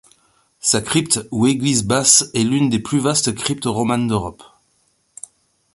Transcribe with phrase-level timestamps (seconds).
[0.59, 4.41] Sa crypte ou église basse est l'une des plus vastes cryptes romanes d'Europe.